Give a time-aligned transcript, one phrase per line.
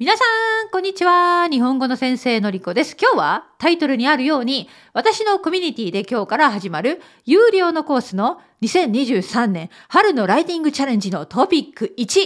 [0.00, 0.24] 皆さ
[0.66, 1.46] ん、こんにちは。
[1.50, 2.96] 日本語の先生のりこです。
[2.98, 12.18] 今日はタイトルにあるように、私のコミュニティで今日から始まる有料のコースの2023年春のライティングチャレンジのトピック1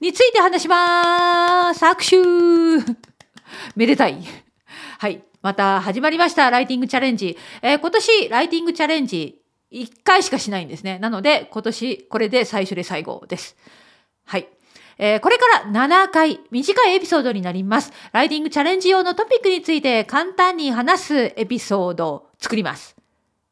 [0.00, 1.84] について話します。
[1.84, 2.96] 握手
[3.78, 4.16] めでたい。
[4.98, 5.22] はい。
[5.40, 6.50] また始まりました。
[6.50, 7.38] ライティングチャレンジ。
[7.62, 9.40] えー、今年、ライティングチャレンジ
[9.70, 10.98] 1回しかしないんですね。
[10.98, 13.56] なので、今年、これで最初で最後です。
[14.26, 14.48] はい。
[15.02, 17.90] えー、これから7回、短いエピソードになります。
[18.12, 22.94] ライティングチャレンジ用のトピックについて簡単に話すエピソードを作ります。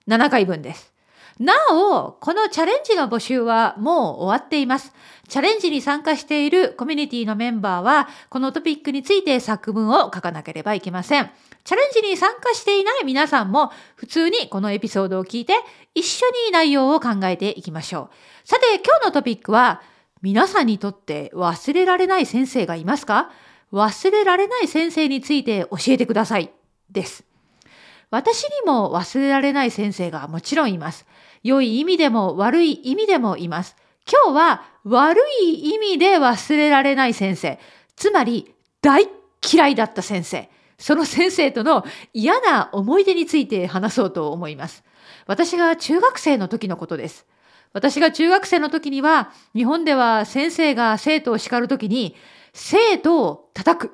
[0.08, 0.92] 7回分です。
[1.38, 4.92] なお、このチャレンジの募集はもう終わっています。
[5.26, 11.30] チャレンジに参加しているコミュニティのメンバーは、このトピックについて作文を書かなければいけません。
[11.64, 15.54] チャレンジに参加していない皆さんも、普通にこのエピソードを聞いて、
[15.94, 18.10] 一緒に内容を考えていきましょ
[18.44, 18.46] う。
[18.46, 19.80] さて、今日のトピックは、
[20.22, 23.30] 皆さんにとって忘れられない先生がいますか？
[23.72, 26.50] 忘れられない先生について教えてください。
[26.90, 27.24] です。
[28.10, 31.06] 私にも忘れられない先生がもちろんいます。
[31.42, 33.76] 良い意味でも悪い意味でもいます。
[34.10, 37.58] 今日は悪い意味で忘れられない先生。
[37.94, 39.06] つまり大
[39.52, 40.48] 嫌いだった先生。
[40.78, 44.82] その先生との嫌な思い出について話そうと思います。
[45.26, 47.26] 私が中学生の時のことです。
[47.72, 52.16] 私が中学生の時には、日本では先生が生徒を叱る時に、
[52.52, 53.92] 生徒を叩く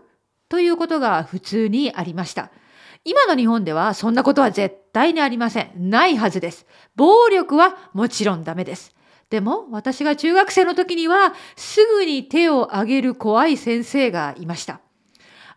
[0.48, 2.50] ということが普通にありました。
[3.04, 5.90] 今の日本ではそんなことは絶対にありません。
[5.90, 6.66] ないはずです。
[6.96, 8.94] 暴力はもちろんダメです。
[9.28, 14.80] でも私が中学生の時にはすぐに手を挙げる怖い先生がいました。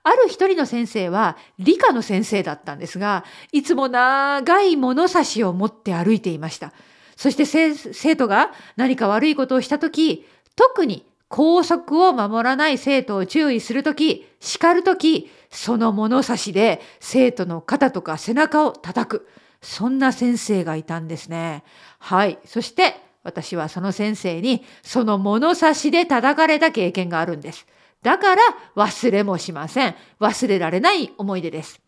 [0.03, 6.73] ある一人の先生は理科の先生だったんですが、いつも長い物差しを持って歩いていました。
[7.17, 19.27] そして生徒が何か悪いことをしたとき、特に校則を守らない生徒を注意するとき、叱るとき、その物差しで生徒の肩とか背中を叩く。
[19.61, 21.63] そんな先生がいたんですね。
[21.99, 22.37] はい。
[22.45, 27.65] そして私はその先生にその物差しで叩かれた経験があるんです。
[28.03, 28.41] だから
[28.75, 29.95] 忘れもしません。
[30.19, 31.81] 忘れられない思い出です。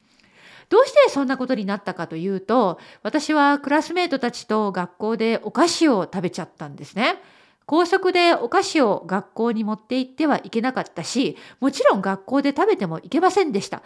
[0.70, 7.22] どうしてそんなことになったかというと、私はクラスメートたちと学校でお菓子を食べちゃったんですね。
[7.66, 13.84] 高速でお菓子を学校に持って行ってはいけなかったし、もちろん学校で食べてもいけませんでした。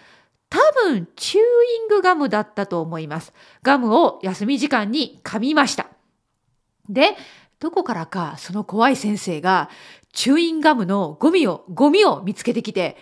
[0.50, 3.34] 多分、チューイングガムだったと思います。
[3.62, 5.88] ガムを休み時間に噛みました。
[6.88, 7.16] で、
[7.60, 9.70] どこからかその怖い先生が
[10.12, 12.98] チューインガムのゴミを、ゴミを見つけてきて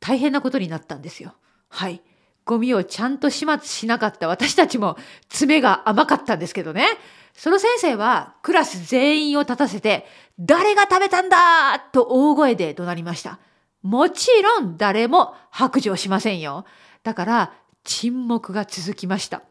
[0.00, 1.34] 大変なことになったんですよ。
[1.68, 2.00] はい。
[2.46, 4.96] ゴミをちゃんと始末しなかった私たちも
[5.28, 6.86] 爪が甘かったんですけどね。
[7.34, 10.06] その先生はクラス全員を立たせて、
[10.38, 13.40] 誰が食べたんだと大声で怒鳴りました。
[13.82, 16.64] もちろん誰も白状しませんよ。
[17.02, 17.52] だから
[17.84, 19.42] 沈黙が続きました。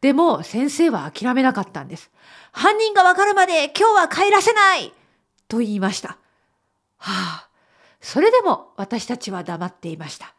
[0.00, 2.10] でも先生は諦めなかったんです。
[2.50, 4.92] 犯人がわかるまで今日は帰らせない
[5.46, 6.18] と言いました。
[6.98, 7.48] はあ、
[8.00, 10.34] それでも私たちは黙っていました。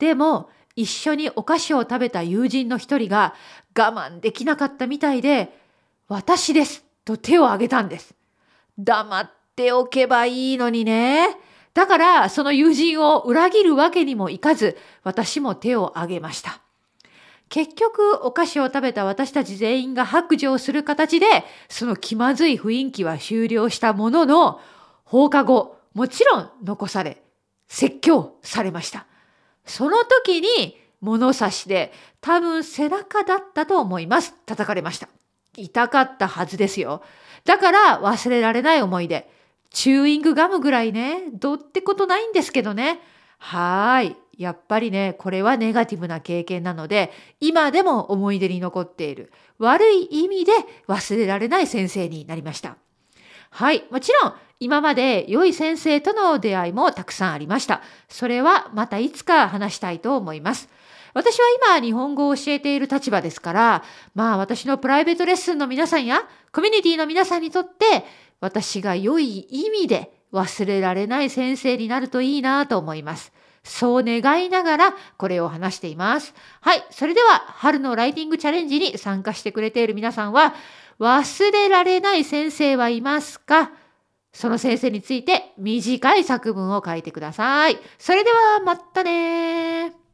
[0.00, 3.34] でも一緒にお菓子を食べた友人の一人が
[3.76, 5.52] 我慢できなかったみたいで、
[6.06, 8.14] 私ですと手を挙げたんです。
[8.78, 11.36] 黙っておけばいいのにね。
[11.74, 16.60] だからその友人を裏切るわけにもいかず、私も手を挙げました。
[17.48, 21.26] 結局お菓子を食べた私たち全員が白状する形で、
[21.68, 24.60] その気まずい雰囲気は終了したものの、
[25.02, 27.20] 放課後、もちろん残され、
[27.66, 29.06] 説教されました。
[29.68, 34.34] その時に物差しで多分背中だったと思います。
[34.46, 35.08] 叩かれました。
[35.56, 37.02] 痛かったはずですよ。
[37.44, 39.30] だから忘れられない思い出。
[39.70, 43.00] チューイングガムぐらいね、どってことないんですけどね。
[43.38, 44.16] はい。
[44.36, 49.32] やっぱりね、これはネガティブな経験なので、今でも思い出に残っている。
[49.58, 50.52] 悪い意味で
[50.86, 52.76] 忘れられない先生になりました。
[53.50, 53.84] はい。
[53.90, 57.80] もちろん、今まで良い先生との出会いもたくさんありました。
[58.08, 60.68] それはまたいつか話したいと思います。
[61.14, 61.44] 私は
[61.76, 63.84] 今日本語を教えている立場ですから、
[64.14, 66.22] まあ私のプライベートレッスンの皆さんや
[66.52, 68.04] コミュニティの皆さんにとって
[68.40, 73.32] 私が良い意味で忘れられない先生になるといいなと思います。
[73.64, 76.34] そう願いながらこれを話しています。
[76.60, 76.84] はい。
[76.90, 80.54] それでは春のライティングチャレンジに参加してくれている皆さんは
[80.98, 83.70] 忘れられない先生はいますか？
[84.32, 87.78] その先生について短い作文を書いてください。
[87.98, 90.07] それではまたね